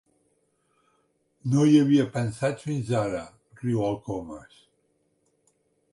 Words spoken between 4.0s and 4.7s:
Comas—.